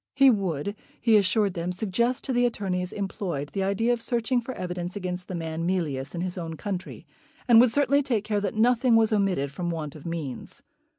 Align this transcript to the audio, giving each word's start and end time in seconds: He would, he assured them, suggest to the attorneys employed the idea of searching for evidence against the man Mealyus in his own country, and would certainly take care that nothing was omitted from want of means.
He 0.15 0.31
would, 0.31 0.75
he 0.99 1.15
assured 1.15 1.53
them, 1.53 1.71
suggest 1.71 2.23
to 2.23 2.33
the 2.33 2.47
attorneys 2.47 2.91
employed 2.91 3.51
the 3.53 3.63
idea 3.63 3.93
of 3.93 4.01
searching 4.01 4.41
for 4.41 4.51
evidence 4.53 4.95
against 4.95 5.27
the 5.27 5.35
man 5.35 5.63
Mealyus 5.67 6.15
in 6.15 6.21
his 6.21 6.39
own 6.39 6.55
country, 6.57 7.05
and 7.47 7.61
would 7.61 7.69
certainly 7.69 8.01
take 8.01 8.23
care 8.23 8.41
that 8.41 8.55
nothing 8.55 8.95
was 8.95 9.13
omitted 9.13 9.51
from 9.51 9.69
want 9.69 9.95
of 9.95 10.07
means. 10.07 10.63